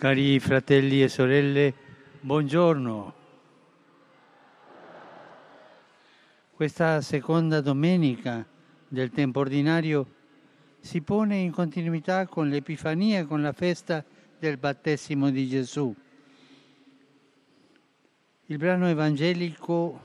Cari 0.00 0.40
fratelli 0.40 1.02
e 1.02 1.08
sorelle, 1.08 1.74
buongiorno. 2.22 3.14
Questa 6.52 7.02
seconda 7.02 7.60
domenica 7.60 8.42
del 8.88 9.10
tempo 9.10 9.40
ordinario 9.40 10.14
si 10.80 11.02
pone 11.02 11.36
in 11.36 11.50
continuità 11.50 12.26
con 12.26 12.48
l'Epifania 12.48 13.26
con 13.26 13.42
la 13.42 13.52
festa 13.52 14.02
del 14.38 14.56
battesimo 14.56 15.28
di 15.28 15.46
Gesù. 15.46 15.94
Il 18.46 18.56
brano 18.56 18.88
evangelico 18.88 20.00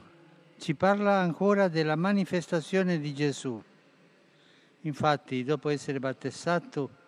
ci 0.58 0.76
parla 0.76 1.20
ancora 1.20 1.70
della 1.70 1.96
manifestazione 1.96 3.00
di 3.00 3.14
Gesù. 3.14 3.64
Infatti, 4.82 5.46
dopo 5.46 5.70
essere 5.70 6.00
battezzato 6.00 7.04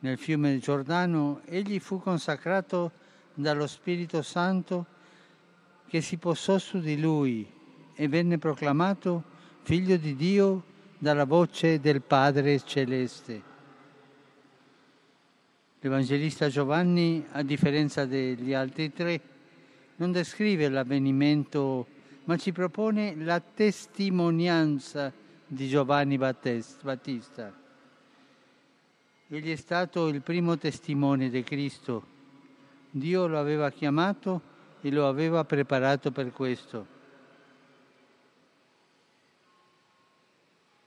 nel 0.00 0.18
fiume 0.18 0.58
Giordano, 0.58 1.40
egli 1.44 1.78
fu 1.80 2.00
consacrato 2.00 2.92
dallo 3.34 3.66
Spirito 3.66 4.22
Santo 4.22 4.86
che 5.86 6.00
si 6.00 6.18
posò 6.18 6.58
su 6.58 6.80
di 6.80 7.00
lui 7.00 7.50
e 7.94 8.08
venne 8.08 8.38
proclamato 8.38 9.22
figlio 9.62 9.96
di 9.96 10.14
Dio 10.14 10.62
dalla 10.98 11.24
voce 11.24 11.80
del 11.80 12.02
Padre 12.02 12.60
celeste. 12.60 13.42
L'Evangelista 15.80 16.48
Giovanni, 16.48 17.24
a 17.32 17.42
differenza 17.42 18.04
degli 18.04 18.52
altri 18.52 18.92
tre, 18.92 19.20
non 19.96 20.12
descrive 20.12 20.68
l'avvenimento, 20.68 21.86
ma 22.24 22.36
ci 22.36 22.52
propone 22.52 23.14
la 23.16 23.40
testimonianza 23.40 25.12
di 25.46 25.68
Giovanni 25.68 26.18
Battista. 26.18 27.66
Egli 29.30 29.52
è 29.52 29.56
stato 29.56 30.08
il 30.08 30.22
primo 30.22 30.56
testimone 30.56 31.28
di 31.28 31.42
Cristo. 31.42 32.16
Dio 32.90 33.26
lo 33.26 33.38
aveva 33.38 33.70
chiamato 33.70 34.40
e 34.80 34.90
lo 34.90 35.06
aveva 35.06 35.44
preparato 35.44 36.10
per 36.10 36.32
questo. 36.32 36.86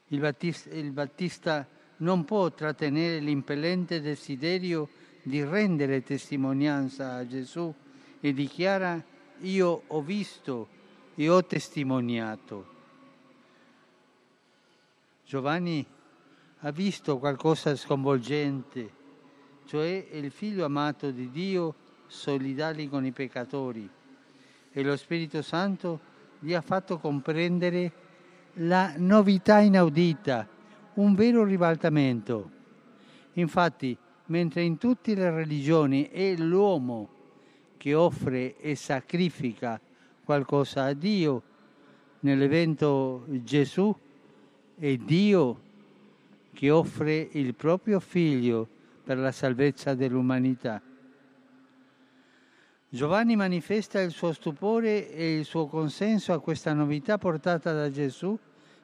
Il 0.07 0.19
Battista, 0.19 0.69
il 0.71 0.89
Battista 0.89 1.67
non 1.97 2.25
può 2.25 2.51
trattenere 2.51 3.19
l'impellente 3.19 4.01
desiderio 4.01 4.89
di 5.21 5.43
rendere 5.43 6.01
testimonianza 6.01 7.13
a 7.13 7.27
Gesù 7.27 7.71
e 8.19 8.33
dichiara 8.33 8.99
io 9.41 9.83
ho 9.85 10.01
visto 10.01 10.67
e 11.13 11.29
ho 11.29 11.45
testimoniato. 11.45 12.65
Giovanni 15.27 15.85
ha 16.63 16.71
visto 16.71 17.17
qualcosa 17.17 17.71
di 17.71 17.77
sconvolgente, 17.77 18.89
cioè 19.65 20.07
il 20.11 20.29
figlio 20.31 20.63
amato 20.63 21.09
di 21.09 21.31
Dio 21.31 21.73
solidali 22.05 22.87
con 22.87 23.03
i 23.05 23.11
peccatori 23.11 23.89
e 24.71 24.83
lo 24.83 24.95
Spirito 24.95 25.41
Santo 25.41 25.99
gli 26.39 26.53
ha 26.53 26.61
fatto 26.61 26.99
comprendere 26.99 27.91
la 28.55 28.93
novità 28.97 29.59
inaudita, 29.59 30.47
un 30.95 31.15
vero 31.15 31.43
ribaltamento. 31.43 32.49
Infatti, 33.33 33.97
mentre 34.25 34.61
in 34.61 34.77
tutte 34.77 35.15
le 35.15 35.31
religioni 35.31 36.09
è 36.09 36.35
l'uomo 36.35 37.09
che 37.77 37.95
offre 37.95 38.57
e 38.57 38.75
sacrifica 38.75 39.79
qualcosa 40.23 40.83
a 40.83 40.93
Dio, 40.93 41.41
nell'evento 42.19 43.23
Gesù 43.27 43.95
è 44.75 44.95
Dio 44.97 45.69
che 46.53 46.69
offre 46.69 47.29
il 47.31 47.55
proprio 47.55 47.99
figlio 47.99 48.67
per 49.03 49.17
la 49.17 49.31
salvezza 49.31 49.93
dell'umanità. 49.93 50.81
Giovanni 52.89 53.35
manifesta 53.35 54.01
il 54.01 54.11
suo 54.11 54.33
stupore 54.33 55.11
e 55.11 55.37
il 55.37 55.45
suo 55.45 55.67
consenso 55.67 56.33
a 56.33 56.41
questa 56.41 56.73
novità 56.73 57.17
portata 57.17 57.73
da 57.73 57.89
Gesù 57.89 58.37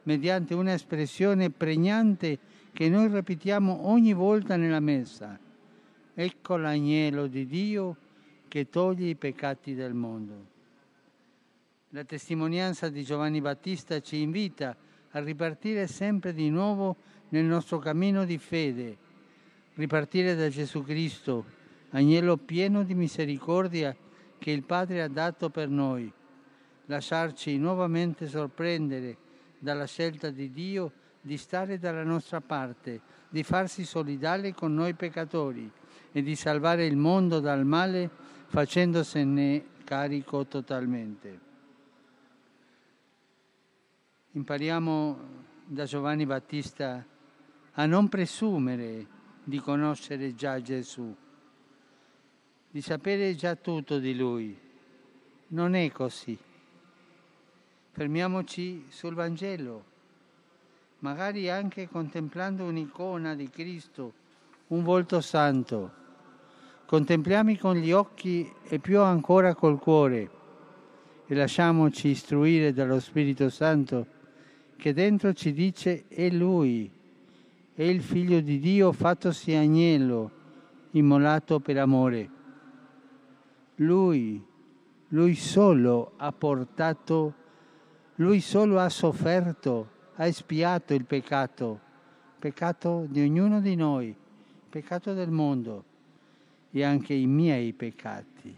mediante 0.04 0.54
una 0.54 0.74
espressione 0.74 1.50
pregnante 1.50 2.40
che 2.72 2.88
noi 2.88 3.10
ripetiamo 3.10 3.90
ogni 3.90 4.14
volta 4.14 4.56
nella 4.56 4.80
messa. 4.80 5.38
Ecco 6.14 6.56
l'agnello 6.56 7.28
di 7.28 7.46
Dio 7.46 7.98
che 8.48 8.70
toglie 8.70 9.10
i 9.10 9.16
peccati 9.16 9.76
del 9.76 9.94
mondo. 9.94 10.46
La 11.90 12.06
testimonianza 12.06 12.90
di 12.90 13.04
Giovanni 13.04 13.42
Battista 13.42 14.00
ci 14.00 14.22
invita 14.22 14.76
a 15.12 15.20
ripartire 15.20 15.88
sempre 15.88 16.34
di 16.34 16.50
nuovo 16.50 16.96
nel 17.30 17.46
nostro 17.46 17.80
cammino 17.80 18.26
di 18.26 18.38
fede, 18.38 18.98
ripartire 19.76 20.36
da 20.36 20.50
Gesù 20.50 20.84
Cristo, 20.84 21.46
agnello 21.92 22.38
pieno 22.38 22.84
di 22.84 22.96
misericordia 22.96 23.96
che 24.38 24.52
il 24.52 24.64
Padre 24.64 25.02
ha 25.02 25.08
dato 25.08 25.50
per 25.50 25.70
noi, 25.70 26.12
lasciarci 26.86 27.58
nuovamente 27.58 28.28
sorprendere 28.28 29.18
dalla 29.60 29.86
scelta 29.86 30.30
di 30.30 30.52
Dio 30.52 30.92
di 31.22 31.38
stare 31.38 31.78
dalla 31.78 32.04
nostra 32.04 32.40
parte, 32.40 33.02
di 33.28 33.44
farsi 33.44 33.84
solidale 33.84 34.54
con 34.54 34.74
noi 34.74 34.94
peccatori 34.94 35.70
e 36.12 36.22
di 36.22 36.36
salvare 36.36 36.86
il 36.86 36.96
mondo 36.96 37.40
dal 37.40 37.66
male 37.66 38.10
facendosene 38.48 39.66
carico 39.84 40.46
totalmente. 40.46 41.40
Impariamo 44.32 45.20
da 45.66 45.84
Giovanni 45.84 46.26
Battista 46.26 47.06
a 47.80 47.86
non 47.86 48.10
presumere 48.10 49.06
di 49.44 49.60
conoscere 49.60 50.36
già 50.36 50.62
Gesù 50.62 51.16
di 52.70 52.84
sapere 52.84 53.34
già 53.36 53.56
tutto 53.56 53.98
di 53.98 54.16
Lui. 54.16 54.56
Non 55.48 55.74
è 55.74 55.90
così. 55.92 56.38
Fermiamoci 57.90 58.86
sul 58.90 59.16
Vangelo, 59.16 59.84
magari 61.00 61.50
anche 61.50 61.88
contemplando 61.90 62.66
un'icona 62.66 63.34
di 63.34 63.50
Cristo, 63.50 64.14
un 64.68 64.84
volto 64.84 65.22
santo. 65.22 65.92
Contempliamo 66.86 67.56
con 67.58 67.78
gli 67.78 67.92
occhi 67.92 68.48
e 68.68 68.78
più 68.78 69.02
ancora 69.02 69.56
col 69.56 69.80
cuore 69.80 70.30
e 71.26 71.34
lasciamoci 71.34 72.10
istruire 72.10 72.74
dallo 72.74 73.00
Spirito 73.00 73.50
Santo 73.50 74.06
che 74.78 74.94
dentro 74.94 75.34
ci 75.34 75.52
dice 75.52 76.06
è 76.08 76.30
Lui, 76.30 76.92
è 77.78 77.84
il 77.84 78.02
Figlio 78.02 78.40
di 78.40 78.58
Dio 78.58 78.92
fattosi 78.92 79.54
agnello, 79.54 80.32
immolato 80.94 81.60
per 81.60 81.78
amore. 81.78 82.30
Lui, 83.76 84.44
lui 85.10 85.36
solo 85.36 86.14
ha 86.18 86.32
portato, 86.32 87.36
lui 88.16 88.42
solo 88.42 88.80
ha 88.80 88.90
sofferto, 88.90 89.90
ha 90.16 90.26
espiato 90.26 90.96
il 90.96 91.06
peccato, 91.06 91.80
peccato 92.40 93.06
di 93.08 93.22
ognuno 93.22 93.62
di 93.62 93.76
noi, 93.76 94.16
peccato 94.68 95.14
del 95.14 95.30
mondo 95.30 95.84
e 96.72 96.84
anche 96.84 97.14
i 97.14 97.28
miei 97.28 97.74
peccati. 97.74 98.58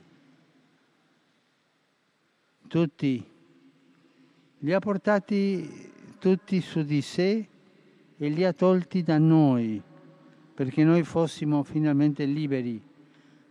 Tutti, 2.67 3.29
li 4.59 4.73
ha 4.73 4.79
portati 4.79 5.91
tutti 6.19 6.61
su 6.61 6.83
di 6.83 7.01
sé 7.01 7.47
e 8.21 8.27
li 8.27 8.43
ha 8.43 8.51
tolti 8.51 9.01
da 9.01 9.17
noi, 9.17 9.81
perché 10.53 10.83
noi 10.83 11.03
fossimo 11.03 11.63
finalmente 11.63 12.25
liberi 12.25 12.81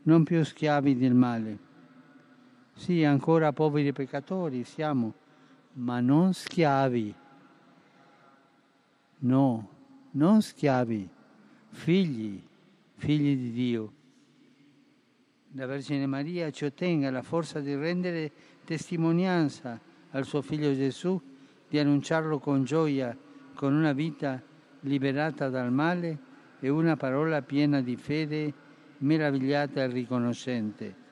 non 0.03 0.25
più 0.25 0.45
schiavi 0.45 0.95
del 0.95 1.15
male. 1.15 1.59
Sì, 2.75 3.03
ancora 3.03 3.53
poveri 3.55 3.93
peccatori 3.93 4.65
siamo, 4.65 5.15
ma 5.73 6.01
non 6.01 6.35
schiavi. 6.35 7.15
No, 9.21 9.69
non 10.13 10.43
schiavi, 10.43 11.09
figli, 11.71 12.43
figli 12.97 13.37
di 13.37 13.53
Dio. 13.53 13.93
La 15.53 15.65
Vergine 15.65 16.05
Maria 16.05 16.51
ci 16.51 16.67
ottenga 16.67 17.11
la 17.11 17.23
forza 17.23 17.61
di 17.61 17.75
rendere 17.75 18.31
testimonianza 18.65 19.81
al 20.11 20.27
suo 20.27 20.43
figlio 20.43 20.75
Gesù, 20.75 21.19
di 21.67 21.79
annunciarlo 21.79 22.39
con 22.39 22.65
gioia, 22.65 23.17
con 23.55 23.73
una 23.73 23.93
vita 23.93 24.43
liberata 24.81 25.49
dal 25.49 25.73
male 25.73 26.19
e 26.61 26.69
una 26.69 26.97
parola 26.97 27.43
piena 27.43 27.81
di 27.81 27.97
fede 27.97 28.53
meravigliata 28.99 29.83
e 29.83 29.87
riconoscente. 29.87 31.07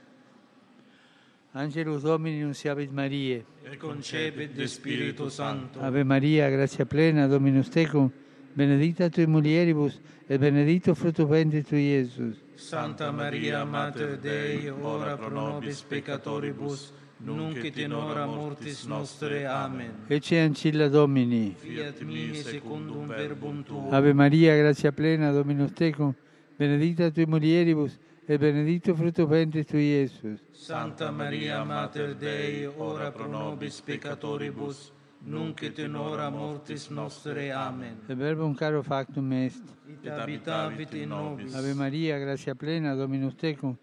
Angelus 1.53 2.03
Domini 2.03 2.41
nunciavit 2.41 2.91
Maria. 2.91 3.43
E 3.63 3.77
concepit 3.79 4.53
de 4.53 4.67
Spiritu 4.67 5.29
Santo. 5.29 5.81
Ave 5.81 6.05
Maria, 6.05 6.51
grazia 6.51 6.85
plena, 6.85 7.27
Dominus 7.27 7.71
tecum, 7.71 8.11
benedicta 8.53 9.09
tui 9.09 9.27
mulieribus, 9.27 9.99
et 10.29 10.39
benedictus 10.39 10.99
fructus 10.99 11.27
ventris 11.27 11.65
tui, 11.65 11.89
Iesus. 11.89 12.37
Santa 12.57 13.11
Maria, 13.11 13.65
Mater 13.65 14.19
Dei, 14.19 14.69
ora 14.69 15.17
pro 15.17 15.31
nobis 15.31 15.83
peccatoribus, 15.83 16.93
nunc 17.19 17.65
et 17.65 17.77
in 17.79 17.93
hora 17.93 18.27
mortis 18.27 18.85
nostre. 18.85 19.47
Amen. 19.47 20.05
Ecce 20.07 20.41
ancilla 20.41 20.89
Domini. 20.89 21.55
Fiat 21.57 22.01
mi 22.03 22.35
secundum 22.35 23.07
verbum 23.07 23.63
tuum. 23.63 23.93
Ave 23.93 24.13
Maria, 24.13 24.57
grazia 24.57 24.93
plena, 24.93 25.31
Dominus 25.33 25.73
tecum, 25.73 26.15
benedicta 26.57 27.11
tui 27.11 27.27
mulieribus, 27.27 27.99
e 28.27 28.39
benedetto 28.39 28.95
frutto 28.95 29.27
ventris 29.27 29.67
tui, 29.67 29.85
Iesus. 29.85 30.41
Santa 30.51 31.11
Maria, 31.11 31.63
Mater 31.65 32.15
Dei, 32.17 32.67
ora 32.67 33.11
pro 33.13 33.27
nobis 33.27 33.81
peccatoribus, 33.81 34.93
nunc 35.25 35.63
et 35.63 35.79
in 35.79 35.95
hora 35.95 36.29
mortis 36.29 36.89
nostre. 36.89 37.53
Amen. 37.53 38.01
E 38.07 38.15
verbum 38.15 38.55
caro 38.55 38.83
factum 38.83 39.33
est. 39.33 39.63
Et 40.03 40.11
habitavit 40.11 40.93
in 40.95 41.09
nobis. 41.09 41.55
Ave 41.55 41.73
Maria, 41.75 42.19
grazia 42.19 42.55
plena, 42.55 42.95
Dominus 42.95 43.35
tecum, 43.37 43.77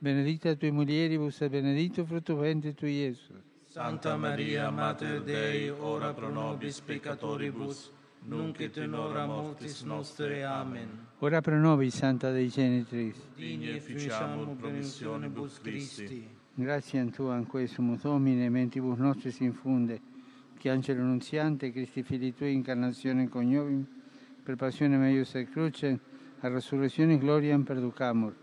benedicta 0.00 0.54
tui 0.54 0.70
mulieribus 0.70 1.42
e 1.42 1.50
benedetto 1.50 2.04
frutto 2.04 2.36
ventris 2.36 2.74
tui, 2.74 2.92
Iesus. 2.92 3.36
Santa 3.66 4.16
Maria, 4.16 4.70
Mater 4.70 5.22
Dei, 5.22 5.68
ora 5.68 6.12
pro 6.12 6.30
nobis 6.30 6.80
peccatoribus, 6.80 7.92
nunc 8.24 8.58
et 8.60 8.76
in 8.78 8.94
hora 8.94 9.26
mortis 9.26 9.82
nostre. 9.82 10.42
Amen. 10.42 11.06
Ora 11.18 11.40
pro 11.40 11.58
nobis, 11.58 11.94
Santa 11.94 12.32
Dei 12.32 12.48
Genitris. 12.48 13.16
Digni 13.36 13.68
efficiamur 13.68 14.56
promissionibus 14.56 15.60
Christi. 15.60 16.26
Grazie 16.54 17.00
a 17.00 17.04
Tua, 17.04 17.36
in 17.36 17.46
questo 17.46 17.82
Domine, 18.02 18.48
mentibus 18.48 18.98
nostris 18.98 19.38
infunde, 19.40 20.00
che 20.58 20.70
Angelo 20.70 21.02
Nunziante, 21.02 21.70
Cristi 21.70 22.02
Fili 22.02 22.34
Tui, 22.34 22.52
incarnazione 22.52 23.28
coniovim, 23.28 23.86
per 24.42 24.56
passione 24.56 24.96
meius 24.96 25.34
et 25.34 25.48
cruce, 25.50 25.98
a 26.40 26.48
resurrezione 26.48 27.18
gloriam 27.18 27.62
perducamur, 27.62 28.34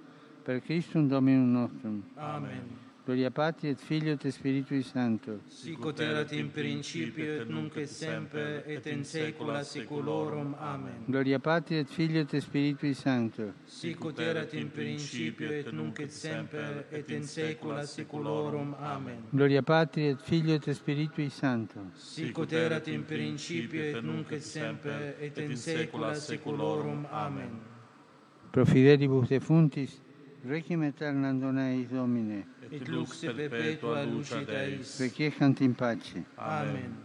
per 0.47 0.61
Christum 0.61 1.09
Dominum 1.09 1.51
nostrum. 1.51 2.03
Amen. 2.15 2.85
Gloria 3.03 3.29
Patri 3.31 3.67
et 3.67 3.79
Filio 3.79 4.13
et 4.13 4.29
Spiritui 4.29 4.81
Sancto. 4.81 5.41
Sicut 5.47 5.99
erat 5.99 6.31
in 6.31 6.49
principio 6.51 7.41
et 7.41 7.49
nunc 7.49 7.75
et 7.75 7.87
semper 7.87 8.63
et 8.65 8.85
in 8.87 9.03
saecula 9.03 9.61
saeculorum. 9.63 10.55
Amen. 10.57 11.03
Gloria 11.05 11.39
Patri 11.39 11.79
et 11.79 11.89
Filio 11.89 12.21
et 12.21 12.39
Spiritui 12.39 12.93
Sancto. 12.93 13.53
Sicut 13.65 14.19
erat 14.19 14.53
in 14.53 14.71
principio 14.71 15.51
et 15.51 15.69
nunc 15.73 15.99
et 15.99 16.11
semper 16.11 16.85
et 16.91 17.11
in 17.11 17.27
saecula 17.27 17.85
saeculorum. 17.85 18.73
Amen. 18.79 19.23
Gloria 19.31 19.63
Patri 19.63 20.07
et 20.07 20.21
Filio 20.21 20.55
et 20.55 20.73
Spiritui 20.73 21.29
Sancto. 21.29 21.91
Sicut 21.93 22.53
erat 22.53 22.87
in 22.87 23.03
principio 23.03 23.83
et 23.83 24.01
nunc 24.01 24.31
et 24.31 24.41
semper 24.41 25.15
et 25.19 25.37
in 25.39 25.55
saecula 25.57 26.15
saeculorum. 26.15 27.05
Amen. 27.11 27.59
Pro 28.51 28.65
fidelibus 28.65 29.27
defuntis, 29.27 30.06
requiem 30.47 30.83
aeternam 30.83 31.57
eis 31.57 31.89
Domine. 31.89 32.45
Et 32.71 32.87
lux 32.87 33.21
perpetua 33.21 34.03
lucida 34.05 34.63
eis. 34.65 34.99
Requiescant 34.99 35.61
in 35.61 35.73
pace. 35.73 36.23
Amen. 36.37 36.95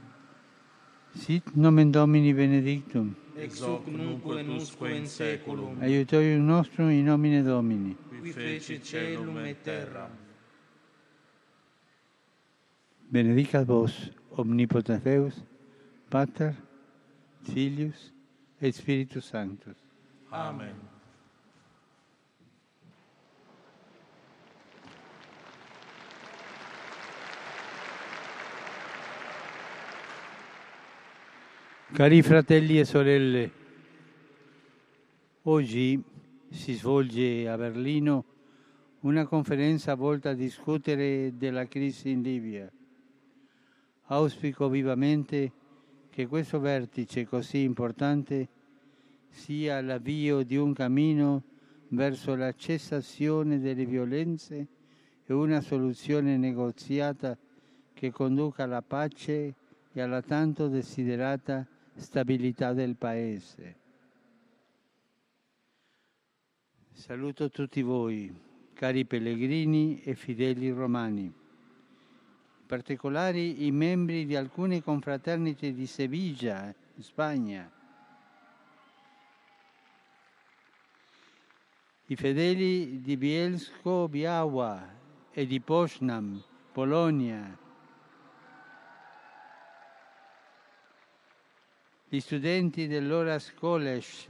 Sit 1.15 1.56
nomen 1.56 1.91
Domini 1.91 2.33
benedictum. 2.33 3.15
Ex 3.37 3.61
hoc 3.61 3.87
nunc 3.87 4.25
et 4.39 4.49
usque 4.49 4.91
in 4.91 5.06
saeculum. 5.06 5.81
Aiutorium 5.83 6.47
nostrum 6.47 6.91
in 6.91 7.05
nomine 7.05 7.43
Domini. 7.43 7.97
Qui 8.21 8.33
fece 8.33 8.81
celum 8.81 9.39
et 9.44 9.62
terra. 9.62 10.09
Benedicat 13.11 13.65
vos, 13.67 14.11
omnipotens 14.39 15.03
Deus, 15.03 15.43
Pater, 16.09 16.55
Filius 17.43 18.12
et 18.61 18.73
Spiritus 18.73 19.27
Sanctus. 19.27 19.77
Amen. 20.31 20.92
Cari 31.93 32.23
fratelli 32.23 32.79
e 32.79 32.87
sorelle, 32.87 33.50
oggi 35.43 36.03
si 36.49 36.73
svolge 36.73 37.47
a 37.47 37.59
Berlino 37.59 38.25
una 39.00 39.27
conferenza 39.27 39.94
volta 39.94 40.31
a 40.31 40.35
discutere 40.35 41.37
della 41.37 41.69
crisi 41.69 42.09
in 42.09 42.23
Libia. 42.23 42.73
Auspico 44.05 44.71
vivamente 44.71 45.53
che 46.09 46.27
questo 46.27 46.61
vertice 46.61 47.27
così 47.27 47.61
importante 47.61 48.49
sia 49.29 49.79
l'avvio 49.83 50.44
di 50.44 50.56
un 50.56 50.73
cammino 50.73 51.43
verso 51.89 52.35
la 52.35 52.55
cessazione 52.55 53.61
delle 53.61 53.85
violenze 53.85 54.67
e 55.27 55.33
una 55.35 55.61
soluzione 55.61 56.39
negoziata 56.39 57.37
che 57.93 58.11
conduca 58.11 58.62
alla 58.62 58.81
pace 58.81 59.55
e 59.93 60.00
alla 60.00 60.23
tanto 60.23 60.69
desiderata 60.69 61.67
stabilità 61.94 62.73
del 62.73 62.97
Paese. 62.97 63.81
Saluto 66.93 67.50
tutti 67.50 67.83
voi, 67.83 68.33
cari 68.75 69.05
pellegrini 69.05 70.03
e 70.03 70.15
fedeli 70.15 70.71
romani, 70.71 71.23
in 71.23 72.67
particolare 72.67 73.41
i 73.41 73.71
membri 73.71 74.27
di 74.27 74.37
alcune 74.37 74.83
confraternite 74.83 75.73
di 75.73 75.87
Sevilla, 75.87 76.75
Spagna, 76.99 77.71
i 82.06 82.17
fedeli 82.17 83.00
di 83.00 83.17
Bielsko 83.17 84.06
Biała 84.09 84.87
e 85.31 85.47
di 85.47 85.61
Poznan, 85.61 86.43
Polonia, 86.71 87.59
gli 92.12 92.20
studenti 92.20 92.88
dell'Horace 92.88 93.55
College 93.55 94.26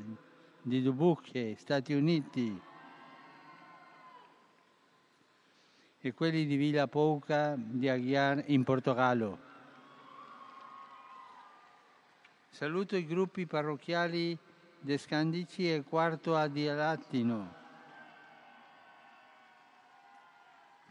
di 0.62 0.80
Dubuque, 0.82 1.56
Stati 1.58 1.92
Uniti, 1.92 2.60
e 5.98 6.14
quelli 6.14 6.46
di 6.46 6.54
Villa 6.54 6.86
Pouca 6.86 7.56
di 7.58 7.88
Aguiar 7.88 8.44
in 8.46 8.62
Portogallo. 8.62 9.38
Saluto 12.50 12.94
i 12.94 13.04
gruppi 13.04 13.46
parrocchiali 13.46 14.38
di 14.78 14.96
Scandici 14.96 15.68
e 15.68 15.82
Quarto 15.82 16.36
Adialattino, 16.36 17.54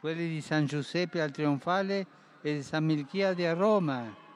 quelli 0.02 0.28
di 0.28 0.42
San 0.42 0.66
Giuseppe 0.66 1.22
al 1.22 1.32
Trionfale 1.32 2.06
e 2.42 2.56
di 2.56 2.64
San 2.64 2.84
Milchiade 2.84 3.48
a 3.48 3.54
Roma, 3.54 4.30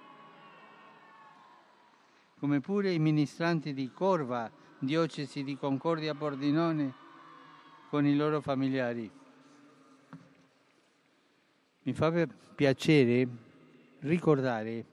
come 2.46 2.62
pure 2.62 2.92
i 2.92 3.00
ministranti 3.00 3.74
di 3.74 3.90
Corva, 3.92 4.52
diocesi 4.78 5.44
di 5.44 5.58
Concordia 5.58 6.14
Pordenone, 6.14 6.94
con 7.90 8.06
i 8.06 8.16
loro 8.16 8.40
familiari. 8.40 9.10
Mi 11.82 11.94
fa 11.94 12.28
piacere 12.54 13.28
ricordare 14.02 14.86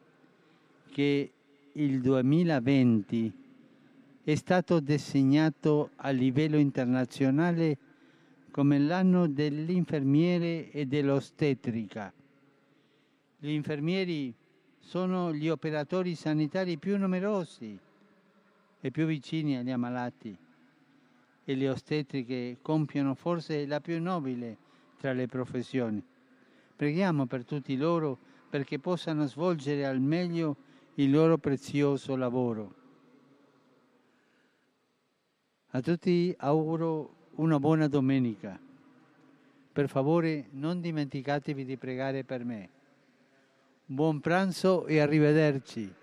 che 0.92 1.32
il 1.72 2.00
2020 2.00 3.32
è 4.24 4.34
stato 4.34 4.80
designato 4.80 5.90
a 5.96 6.08
livello 6.08 6.56
internazionale 6.56 7.76
come 8.50 8.78
l'anno 8.78 9.28
dell'infermiere 9.28 10.70
e 10.70 10.86
dell'ostetrica. 10.86 12.10
Gli 13.36 13.50
infermieri 13.50 14.34
sono 14.82 15.32
gli 15.32 15.48
operatori 15.48 16.14
sanitari 16.14 16.76
più 16.76 16.98
numerosi 16.98 17.78
e 18.80 18.90
più 18.90 19.06
vicini 19.06 19.56
agli 19.56 19.70
ammalati 19.70 20.36
e 21.44 21.54
le 21.54 21.68
ostetriche 21.68 22.58
compiono 22.60 23.14
forse 23.14 23.64
la 23.66 23.80
più 23.80 24.00
nobile 24.02 24.56
tra 24.98 25.12
le 25.12 25.26
professioni. 25.26 26.02
Preghiamo 26.76 27.26
per 27.26 27.44
tutti 27.44 27.76
loro 27.76 28.18
perché 28.50 28.78
possano 28.78 29.26
svolgere 29.26 29.86
al 29.86 30.00
meglio 30.00 30.56
il 30.94 31.10
loro 31.10 31.38
prezioso 31.38 32.16
lavoro. 32.16 32.74
A 35.70 35.80
tutti 35.80 36.34
auguro 36.38 37.30
una 37.36 37.58
buona 37.58 37.88
domenica. 37.88 38.58
Per 39.72 39.88
favore 39.88 40.48
non 40.50 40.80
dimenticatevi 40.80 41.64
di 41.64 41.76
pregare 41.78 42.24
per 42.24 42.44
me. 42.44 42.68
Buon 43.84 44.20
pranzo 44.20 44.86
e 44.86 45.00
arrivederci. 45.00 46.01